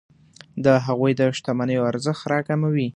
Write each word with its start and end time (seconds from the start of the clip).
د 0.65 0.67
هغوی 0.85 1.11
د 1.19 1.21
شتمنیو 1.37 1.87
ارزښت 1.91 2.23
راکموي. 2.33 2.87